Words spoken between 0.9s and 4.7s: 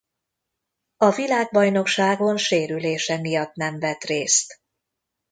A világbajnokságon sérülése miatt nem vett részt.